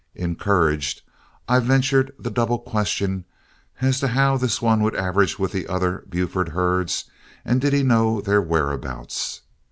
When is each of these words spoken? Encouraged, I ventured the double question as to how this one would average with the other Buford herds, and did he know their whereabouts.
Encouraged, 0.15 1.03
I 1.47 1.59
ventured 1.59 2.11
the 2.17 2.31
double 2.31 2.57
question 2.57 3.23
as 3.81 3.99
to 3.99 4.07
how 4.07 4.35
this 4.35 4.59
one 4.59 4.81
would 4.81 4.95
average 4.95 5.37
with 5.37 5.51
the 5.51 5.67
other 5.67 6.05
Buford 6.09 6.49
herds, 6.49 7.05
and 7.45 7.61
did 7.61 7.71
he 7.71 7.83
know 7.83 8.19
their 8.19 8.41
whereabouts. 8.41 9.41